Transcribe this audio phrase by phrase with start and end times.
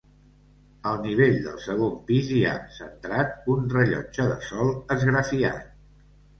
[0.91, 5.73] Al nivell del segon pis hi ha, centrat, un rellotge de sol esgrafiat.